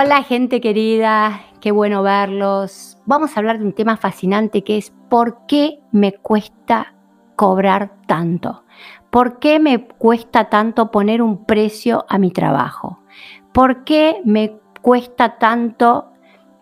[0.00, 2.98] Hola gente querida, qué bueno verlos.
[3.04, 6.94] Vamos a hablar de un tema fascinante que es ¿por qué me cuesta
[7.34, 8.62] cobrar tanto?
[9.10, 13.00] ¿Por qué me cuesta tanto poner un precio a mi trabajo?
[13.50, 16.12] ¿Por qué me cuesta tanto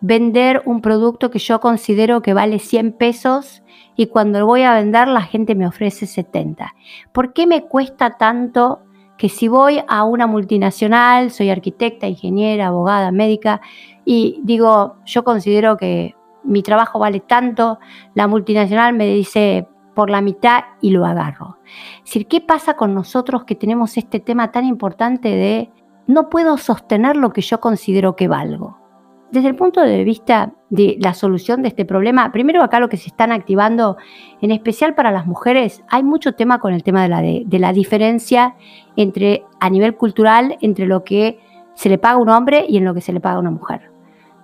[0.01, 3.61] vender un producto que yo considero que vale 100 pesos
[3.95, 6.73] y cuando lo voy a vender la gente me ofrece 70?
[7.11, 8.79] ¿Por qué me cuesta tanto
[9.17, 13.61] que si voy a una multinacional, soy arquitecta, ingeniera, abogada, médica,
[14.05, 17.79] y digo, yo considero que mi trabajo vale tanto,
[18.13, 21.57] la multinacional me dice por la mitad y lo agarro.
[21.97, 25.71] Es decir, ¿qué pasa con nosotros que tenemos este tema tan importante de
[26.05, 28.86] no puedo sostener lo que yo considero que valgo?
[29.31, 32.95] Desde el punto de vista de la solución de este problema, primero acá lo que
[32.95, 33.97] se están activando,
[34.41, 37.73] en especial para las mujeres, hay mucho tema con el tema de la, de, la
[37.73, 38.55] diferencia
[38.95, 41.39] entre, a nivel cultural, entre lo que
[41.73, 43.51] se le paga a un hombre y en lo que se le paga a una
[43.51, 43.91] mujer.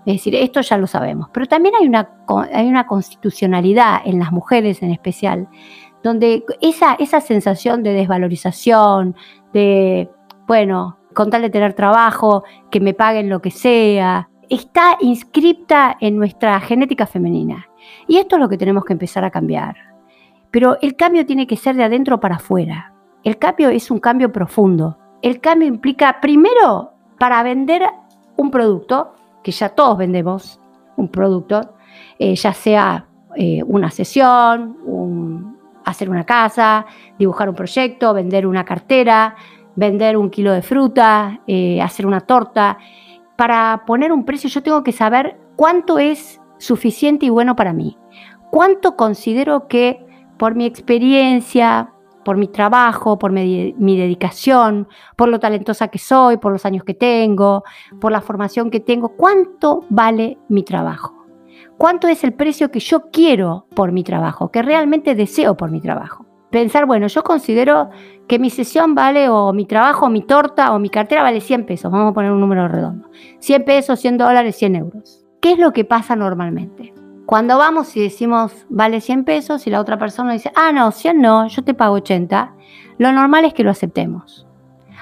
[0.05, 1.29] Es decir, esto ya lo sabemos.
[1.33, 2.09] Pero también hay una,
[2.53, 5.47] hay una constitucionalidad en las mujeres en especial,
[6.03, 9.15] donde esa, esa sensación de desvalorización,
[9.53, 10.09] de,
[10.45, 16.17] bueno, con tal de tener trabajo, que me paguen lo que sea, está inscripta en
[16.17, 17.67] nuestra genética femenina.
[18.07, 19.75] Y esto es lo que tenemos que empezar a cambiar.
[20.51, 22.93] Pero el cambio tiene que ser de adentro para afuera.
[23.23, 24.97] El cambio es un cambio profundo.
[25.21, 27.83] El cambio implica, primero, para vender
[28.35, 30.59] un producto, que ya todos vendemos
[30.95, 31.75] un producto,
[32.19, 33.05] eh, ya sea
[33.35, 36.85] eh, una sesión, hacer una casa,
[37.17, 39.35] dibujar un proyecto, vender una cartera,
[39.75, 42.77] vender un kilo de fruta, eh, hacer una torta
[43.35, 47.97] para poner un precio yo tengo que saber cuánto es suficiente y bueno para mí.
[48.51, 50.05] Cuánto considero que
[50.37, 51.91] por mi experiencia,
[52.23, 56.93] por mi trabajo, por mi, dedicación, por lo talentosa que soy, por los años que
[56.93, 57.63] tengo,
[57.99, 61.25] por la formación que tengo, cuánto vale mi trabajo.
[61.77, 65.81] ¿Cuánto es el precio que yo quiero por mi trabajo, que realmente deseo por mi
[65.81, 66.25] trabajo?
[66.53, 67.89] Pensar, bueno, yo considero
[68.27, 71.91] que mi sesión vale, o mi trabajo, mi torta, o mi cartera vale 100 pesos,
[71.91, 73.09] vamos a poner un número redondo.
[73.39, 75.25] 100 pesos, 100 dólares, 100 euros.
[75.41, 76.93] ¿Qué es lo que pasa normalmente?
[77.25, 81.19] Cuando vamos y decimos vale 100 pesos y la otra persona dice, ah, no, 100
[81.19, 82.53] no, yo te pago 80,
[82.99, 84.45] lo normal es que lo aceptemos.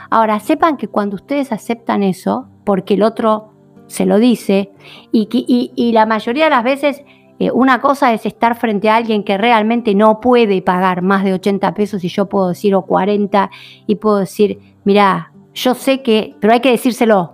[0.09, 3.51] Ahora, sepan que cuando ustedes aceptan eso, porque el otro
[3.87, 4.71] se lo dice,
[5.11, 5.27] y,
[5.75, 7.03] y la mayoría de las veces
[7.41, 11.33] eh, una cosa es estar frente a alguien que realmente no puede pagar más de
[11.33, 13.49] 80 pesos y yo puedo decir o 40
[13.87, 17.33] y puedo decir, mira, yo sé que, pero hay que decírselo,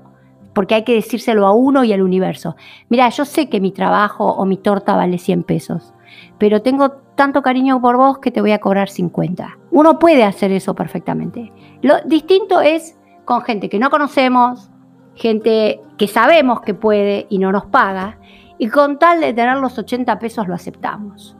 [0.53, 2.55] porque hay que decírselo a uno y al universo.
[2.87, 5.93] Mira, yo sé que mi trabajo o mi torta vale 100 pesos,
[6.37, 9.57] pero tengo tanto cariño por vos que te voy a cobrar 50.
[9.71, 11.51] Uno puede hacer eso perfectamente.
[11.81, 14.69] Lo distinto es con gente que no conocemos,
[15.15, 18.19] gente que sabemos que puede y no nos paga,
[18.57, 21.37] y con tal de tener los 80 pesos lo aceptamos.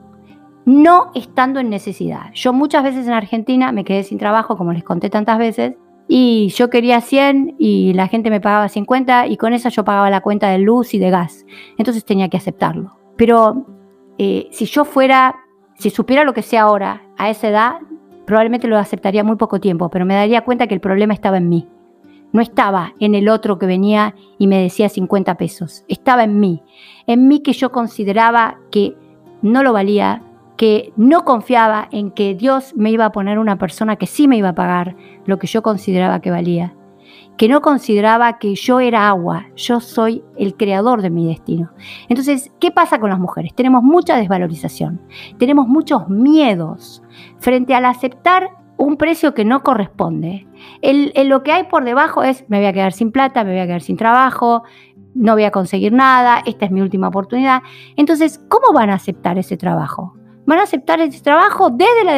[0.66, 2.32] No estando en necesidad.
[2.34, 5.76] Yo muchas veces en Argentina me quedé sin trabajo, como les conté tantas veces,
[6.08, 10.10] y yo quería 100 y la gente me pagaba 50 y con eso yo pagaba
[10.10, 11.46] la cuenta de luz y de gas.
[11.78, 12.98] Entonces tenía que aceptarlo.
[13.18, 13.66] Pero
[14.18, 15.36] eh, si yo fuera,
[15.76, 17.74] si supiera lo que sé ahora a esa edad,
[18.26, 21.50] probablemente lo aceptaría muy poco tiempo, pero me daría cuenta que el problema estaba en
[21.50, 21.68] mí.
[22.38, 25.84] No estaba en el otro que venía y me decía 50 pesos.
[25.88, 26.62] Estaba en mí.
[27.08, 28.96] En mí que yo consideraba que
[29.42, 30.22] no lo valía,
[30.56, 34.38] que no confiaba en que Dios me iba a poner una persona que sí me
[34.38, 36.76] iba a pagar lo que yo consideraba que valía.
[37.38, 41.72] Que no consideraba que yo era agua, yo soy el creador de mi destino.
[42.08, 43.56] Entonces, ¿qué pasa con las mujeres?
[43.56, 45.02] Tenemos mucha desvalorización,
[45.40, 47.02] tenemos muchos miedos
[47.40, 50.48] frente al aceptar un precio que no corresponde.
[50.82, 53.60] El, lo que hay por debajo es, me voy a quedar sin plata, me voy
[53.60, 54.64] a quedar sin trabajo,
[55.16, 57.62] no voy a conseguir nada, esta es mi última oportunidad.
[57.96, 60.14] Entonces, ¿cómo van a aceptar ese trabajo?
[60.46, 62.14] Van a aceptar ese trabajo desde la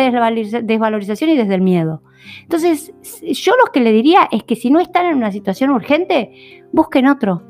[0.62, 2.04] desvalorización y desde el miedo.
[2.42, 6.66] Entonces, yo lo que le diría es que si no están en una situación urgente,
[6.72, 7.44] busquen otro.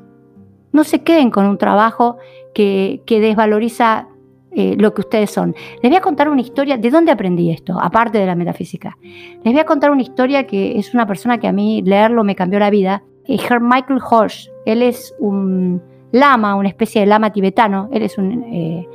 [0.72, 2.18] No se queden con un trabajo
[2.54, 4.09] que, que desvaloriza
[4.52, 5.54] eh, lo que ustedes son.
[5.82, 7.78] Les voy a contar una historia, ¿de dónde aprendí esto?
[7.80, 8.98] Aparte de la metafísica.
[9.02, 12.36] Les voy a contar una historia que es una persona que a mí leerlo me
[12.36, 13.04] cambió la vida.
[13.26, 14.50] Eh, Michael Horsch.
[14.66, 15.82] Él es un
[16.12, 17.90] lama, una especie de lama tibetano.
[17.92, 18.88] Él es un eh,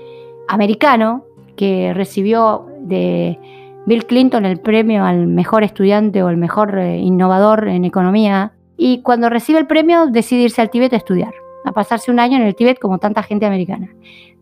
[0.49, 1.25] americano
[1.57, 3.39] que recibió de
[3.87, 8.53] Bill Clinton el premio al mejor estudiante o el mejor innovador en economía.
[8.77, 11.33] Y cuando recibe el premio decide irse al Tíbet a estudiar,
[11.65, 13.89] a pasarse un año en el Tíbet como tanta gente americana.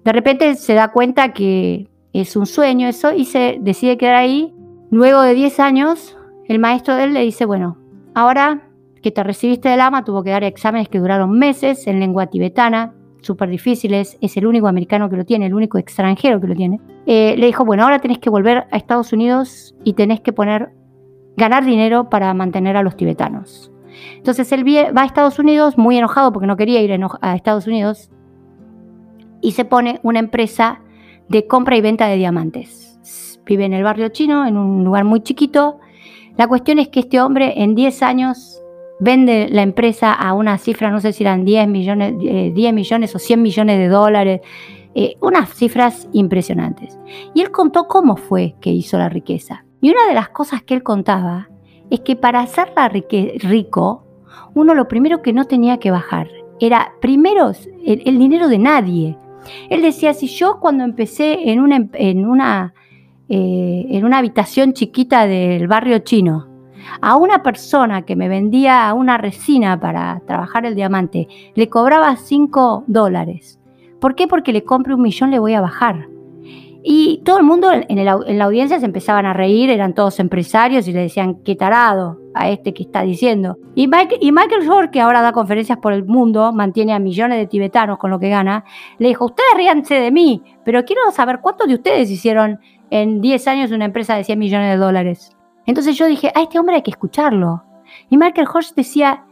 [0.05, 4.53] De repente se da cuenta que es un sueño eso y se decide quedar ahí.
[4.91, 7.79] Luego de 10 años, el maestro de él le dice, bueno,
[8.15, 8.69] ahora
[9.03, 12.95] que te recibiste del AMA tuvo que dar exámenes que duraron meses en lengua tibetana,
[13.21, 16.81] súper difíciles, es el único americano que lo tiene, el único extranjero que lo tiene.
[17.07, 20.71] Eh, le dijo, bueno, ahora tenés que volver a Estados Unidos y tenés que poner,
[21.37, 23.72] ganar dinero para mantener a los tibetanos.
[24.17, 28.11] Entonces él va a Estados Unidos muy enojado porque no quería ir a Estados Unidos
[29.41, 30.81] y se pone una empresa
[31.29, 33.41] de compra y venta de diamantes.
[33.45, 35.81] Vive en el barrio chino, en un lugar muy chiquito.
[36.37, 38.63] La cuestión es que este hombre en 10 años
[39.01, 43.15] vende la empresa a una cifra, no sé si eran 10 millones, 10 eh, millones
[43.15, 44.41] o 100 millones de dólares,
[44.95, 46.99] eh, unas cifras impresionantes.
[47.35, 49.65] Y él contó cómo fue que hizo la riqueza.
[49.81, 51.49] Y una de las cosas que él contaba
[51.93, 54.07] es que para hacerla rico,
[54.55, 56.27] uno lo primero que no tenía que bajar
[56.59, 57.53] era primero
[57.85, 59.19] el, dinero de nadie.
[59.69, 62.73] Él decía, si yo cuando empecé en una, en una,
[63.29, 66.49] eh, en una habitación chiquita del barrio chino,
[67.03, 72.85] a una persona que me vendía una resina para trabajar el diamante, le cobraba 5
[72.87, 73.61] dólares.
[74.01, 74.27] ¿Por qué?
[74.27, 76.09] Porque le compre un millón le voy a bajar.
[76.85, 80.93] Y todo el mundo en, la audiencia se empezaban a reír, eran todos empresarios y
[80.93, 83.57] le decían, qué tarado a este que está diciendo.
[83.75, 83.89] Y,
[84.21, 87.99] y Michael Shore, que ahora da conferencias por el mundo, mantiene a millones de tibetanos
[87.99, 88.65] con lo que gana,
[88.99, 92.59] le dijo, ustedes ríanse de mí, pero quiero saber cuántos de ustedes hicieron
[92.91, 95.37] en 10 años una empresa de 100 millones de dólares.
[95.67, 97.63] Entonces yo dije, a este hombre hay que escucharlo.
[98.11, 99.25] Y Michael Horst decía,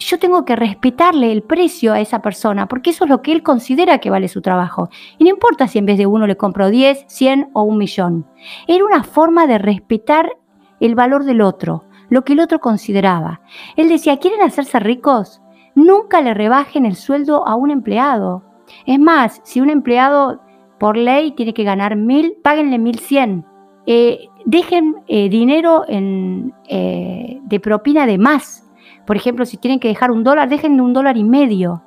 [0.00, 3.42] yo tengo que respetarle el precio a esa persona, porque eso es lo que él
[3.42, 4.88] considera que vale su trabajo.
[5.18, 8.26] Y no importa si en vez de uno le compro 10, 100 o un millón.
[8.66, 10.32] Era una forma de respetar
[10.80, 13.42] el valor del otro, lo que el otro consideraba.
[13.76, 15.42] Él decía, ¿quieren hacerse ricos?
[15.74, 18.42] Nunca le rebajen el sueldo a un empleado.
[18.86, 20.40] Es más, si un empleado
[20.78, 23.44] por ley tiene que ganar mil, páguenle mil cien.
[23.86, 28.69] Eh, dejen eh, dinero en, eh, de propina de más.
[29.10, 31.82] Por ejemplo, si tienen que dejar un dólar, dejen un dólar y medio.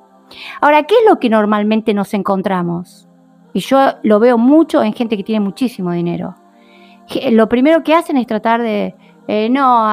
[0.60, 3.08] Ahora, ¿qué es lo que normalmente nos encontramos?
[3.54, 6.34] Y yo lo veo mucho en gente que tiene muchísimo dinero.
[7.30, 8.94] Lo primero que hacen es tratar de...
[9.50, 9.90] no,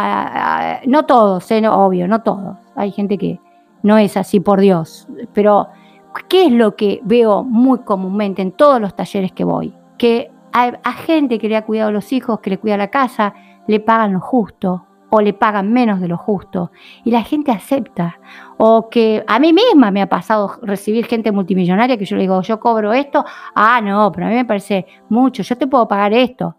[0.87, 2.57] no todos, obvio, no todos.
[2.75, 3.39] Hay gente que
[3.81, 5.07] no es así, por Dios.
[5.31, 5.69] Pero,
[6.27, 9.73] ¿qué es lo que veo muy comúnmente en todos los talleres que voy?
[9.97, 13.33] Que a, gente que le ha cuidado a los hijos, que le cuida la casa,
[13.67, 16.71] le pagan lo justo o le pagan menos de lo justo
[17.03, 18.17] y la gente acepta.
[18.57, 22.41] O que a mí misma me ha pasado recibir gente multimillonaria que yo le digo,
[22.41, 23.23] yo cobro esto,
[23.53, 26.55] ah, no, pero a mí me parece mucho, yo te puedo pagar esto.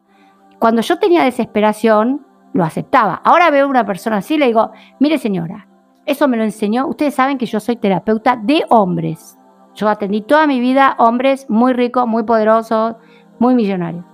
[0.58, 3.22] Cuando yo tenía desesperación, lo aceptaba.
[3.24, 4.70] Ahora veo a una persona así y le digo,
[5.00, 5.66] mire señora,
[6.04, 9.38] eso me lo enseñó, ustedes saben que yo soy terapeuta de hombres.
[9.74, 12.96] Yo atendí toda mi vida hombres muy ricos, muy poderosos,
[13.38, 14.04] muy millonario.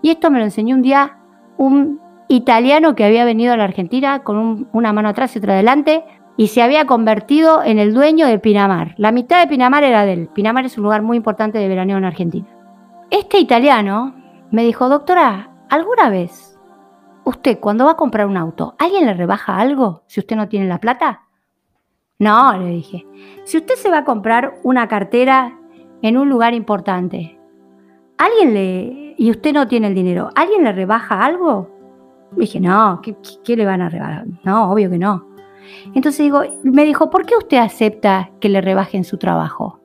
[0.00, 1.18] Y esto me lo enseñó un día
[1.58, 2.00] un
[2.30, 6.04] italiano que había venido a la Argentina con una mano atrás y otra adelante
[6.36, 8.94] y se había convertido en el dueño de Pinamar.
[8.96, 10.28] La mitad de Pinamar era de él.
[10.28, 12.46] Pinamar es un lugar muy importante de veraneo en Argentina.
[13.10, 14.14] Este italiano
[14.50, 16.58] me dijo, doctora, ¿alguna vez
[17.24, 20.68] usted cuando va a comprar un auto, alguien le rebaja algo si usted no tiene
[20.68, 21.24] la plata?
[22.18, 23.06] No, le dije.
[23.44, 25.58] Si usted se va a comprar una cartera
[26.00, 27.40] en un lugar importante
[28.20, 31.79] ¿alguien le, y usted no tiene el dinero, ¿alguien le rebaja algo?
[32.36, 34.26] Dije, no, ¿qué, le van a rebajar?
[34.44, 35.26] No, obvio que no.
[35.94, 39.80] Entonces digo, me dijo, ¿por qué usted acepta que le rebajen su trabajo?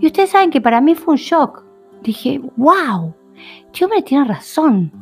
[0.00, 1.64] Y ustedes saben que para mí fue un shock.
[2.02, 3.14] Dije, wow,
[3.66, 4.92] este hombre tiene razón.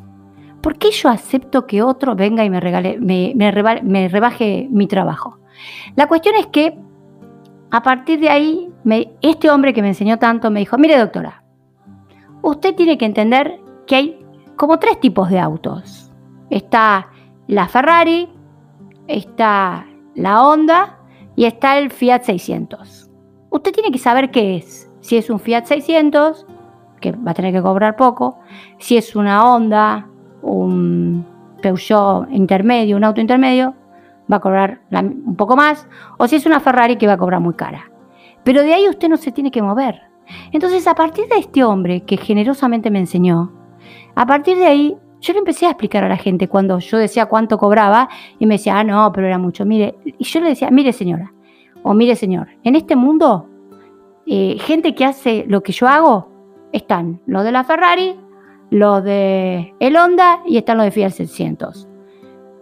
[0.61, 5.39] ¿Por qué yo acepto que otro venga y me, regale, me, me, rebaje mi trabajo?
[5.95, 6.79] La cuestión es que
[7.71, 8.73] a partir de ahí,
[9.21, 11.45] este hombre que me enseñó tanto me dijo, mire doctora,
[12.41, 14.27] usted tiene que entender que hay
[14.57, 16.04] como tres tipos de autos.
[16.51, 17.09] Está
[17.47, 18.29] la Ferrari,
[19.07, 20.99] está la Honda
[21.37, 23.11] y está el Fiat 600.
[23.51, 24.91] Usted tiene que saber qué es.
[25.01, 26.47] Si es un Fiat 600,
[27.01, 28.39] que va a tener que cobrar poco.
[28.79, 30.09] Si es una Honda,
[30.43, 31.27] un
[31.61, 33.75] Peugeot intermedio, un auto intermedio,
[34.31, 35.87] va a cobrar un poco más.
[36.19, 37.91] O si es una Ferrari, que va a cobrar muy cara.
[38.43, 40.03] Pero de ahí usted no se tiene que mover.
[40.53, 43.53] Entonces, a partir de este hombre que generosamente me enseñó,
[44.15, 47.27] a partir de ahí yo le empecé a explicar a la gente cuando yo decía
[47.27, 49.65] cuánto cobraba y me decía, ah, no, pero era mucho.
[49.65, 51.33] Mire, y yo le decía, mire señora,
[51.83, 53.49] o mire señor, en este mundo,
[54.27, 56.29] eh, gente que hace lo que yo hago,
[56.73, 58.17] están los de la Ferrari,
[58.71, 61.89] los de el Honda y están los de Fiat 600.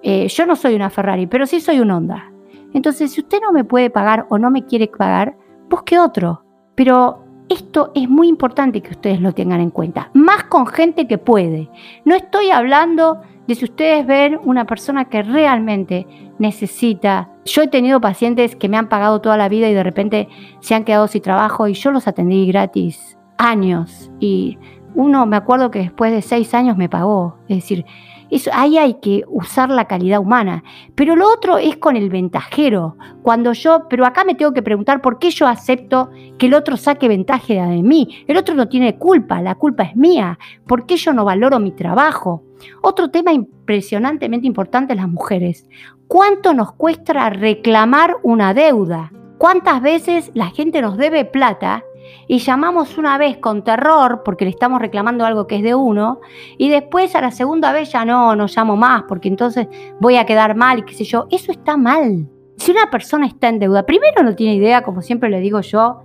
[0.04, 2.30] Eh, yo no soy una Ferrari, pero sí soy un Honda.
[2.74, 5.36] Entonces, si usted no me puede pagar o no me quiere pagar,
[5.68, 6.44] busque otro.
[6.74, 7.21] Pero
[7.52, 11.68] esto es muy importante que ustedes lo tengan en cuenta, más con gente que puede.
[12.04, 16.06] No estoy hablando de si ustedes ven una persona que realmente
[16.38, 17.28] necesita.
[17.44, 20.28] Yo he tenido pacientes que me han pagado toda la vida y de repente
[20.60, 24.10] se han quedado sin trabajo y yo los atendí gratis años.
[24.20, 24.58] Y
[24.94, 27.38] uno, me acuerdo que después de seis años me pagó.
[27.48, 27.84] Es decir,
[28.32, 30.64] eso, ahí hay que usar la calidad humana.
[30.94, 32.96] Pero lo otro es con el ventajero.
[33.22, 36.78] Cuando yo, pero acá me tengo que preguntar por qué yo acepto que el otro
[36.78, 38.24] saque ventaja de mí.
[38.26, 40.38] El otro no tiene culpa, la culpa es mía.
[40.66, 42.42] ¿Por qué yo no valoro mi trabajo?
[42.80, 45.68] Otro tema impresionantemente importante las mujeres.
[46.08, 49.12] ¿Cuánto nos cuesta reclamar una deuda?
[49.36, 51.84] ¿Cuántas veces la gente nos debe plata
[52.28, 56.20] y llamamos una vez con terror porque le estamos reclamando algo que es de uno
[56.58, 59.68] y después a la segunda vez ya no, no llamo más porque entonces
[60.00, 62.28] voy a quedar mal y qué sé yo, eso está mal.
[62.56, 66.02] Si una persona está en deuda, primero no tiene idea, como siempre le digo yo,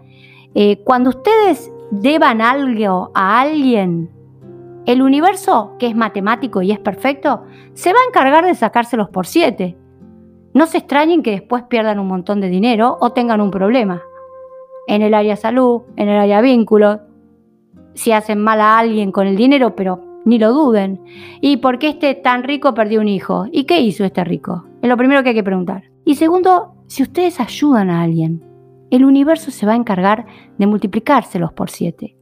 [0.56, 4.10] eh, cuando ustedes deban algo a alguien,
[4.86, 9.28] el universo, que es matemático y es perfecto, se va a encargar de sacárselos por
[9.28, 9.78] siete.
[10.54, 14.02] No se extrañen que después pierdan un montón de dinero o tengan un problema
[14.88, 17.02] en el área salud, en el área vínculo,
[17.94, 21.02] si hacen mal a alguien con el dinero, pero ni lo duden.
[21.42, 23.46] ¿Y por qué este tan rico perdió un hijo?
[23.52, 24.66] ¿Y qué hizo este rico?
[24.82, 25.84] Es lo primero que hay que preguntar.
[26.06, 28.44] Y segundo, si ustedes ayudan a alguien,
[28.92, 30.26] el universo se va a encargar
[30.58, 32.16] de multiplicárselos por siete.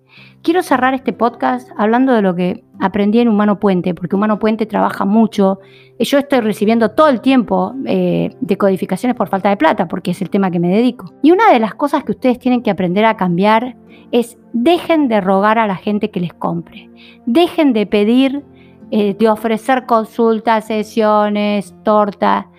[0.46, 4.68] Quiero cerrar este podcast hablando de lo que aprendí en Humano Puente, porque Humano Puente
[4.68, 5.60] trabaja mucho.
[5.98, 10.30] Yo estoy recibiendo todo el tiempo eh, decodificaciones por falta de plata, porque es el
[10.30, 11.12] tema que me dedico.
[11.24, 13.76] Y una de las cosas que ustedes tienen que aprender a cambiar
[14.12, 16.92] es dejen de rogar a la gente que les compre.
[17.26, 18.44] Dejen de pedir,
[18.92, 22.50] eh, de ofrecer consultas, sesiones, torta.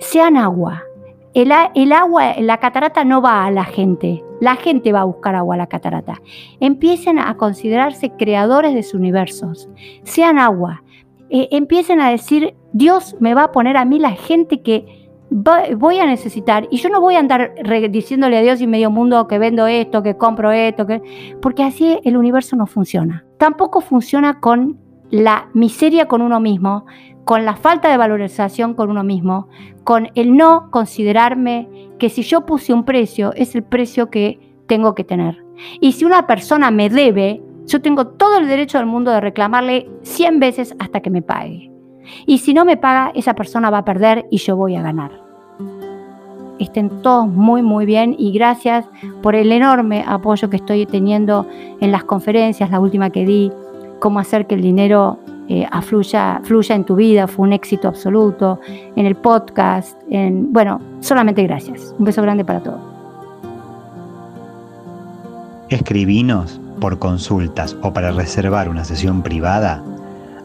[0.00, 0.82] Sean agua.
[1.34, 5.54] El, agua, la catarata no va a la gente, la gente va a buscar agua
[5.54, 6.20] a la catarata.
[6.60, 9.68] Empiecen a considerarse creadores de sus universos.
[10.04, 10.82] Sean agua.
[11.30, 15.98] Eh, empiecen a decir, Dios me va a poner a mí la gente que voy
[15.98, 16.68] a necesitar.
[16.70, 17.54] Y yo no voy a andar
[17.90, 21.00] diciéndole a Dios y medio mundo que vendo esto, que compro esto, que...
[21.40, 23.24] porque así el universo no funciona.
[23.38, 24.78] Tampoco funciona con
[25.12, 26.86] la miseria con uno mismo,
[27.24, 29.46] con la falta de valorización con uno mismo,
[29.84, 34.94] con el no considerarme que si yo puse un precio es el precio que tengo
[34.94, 35.44] que tener.
[35.80, 39.88] Y si una persona me debe, yo tengo todo el derecho del mundo de reclamarle
[40.02, 41.70] 100 veces hasta que me pague.
[42.26, 45.12] Y si no me paga, esa persona va a perder y yo voy a ganar.
[46.58, 48.88] Estén todos muy, muy bien y gracias
[49.22, 51.46] por el enorme apoyo que estoy teniendo
[51.80, 53.52] en las conferencias, la última que di,
[54.02, 56.42] cómo hacer que el dinero eh, fluya
[56.74, 58.58] en tu vida, fue un éxito absoluto,
[58.96, 61.94] en el podcast, en, bueno, solamente gracias.
[62.00, 62.80] Un beso grande para todos.
[65.68, 69.84] Escribinos por consultas o para reservar una sesión privada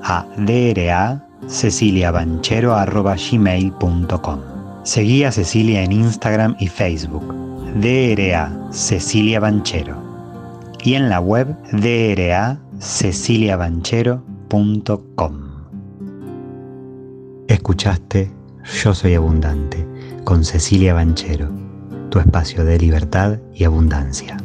[0.03, 4.39] a dra ceciliabanchero.gmail.com
[4.83, 7.33] Seguí a Cecilia en Instagram y Facebook,
[7.81, 9.97] DRA Cecilia Banchero,
[10.83, 15.47] y en la web DRA ceciliabanchero.com.
[17.47, 18.31] Escuchaste
[18.83, 19.87] Yo Soy Abundante
[20.23, 21.49] con Cecilia Banchero,
[22.09, 24.37] tu espacio de libertad y abundancia.